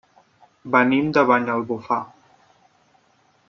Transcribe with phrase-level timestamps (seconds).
[0.75, 2.01] Venim de Banyalbufar.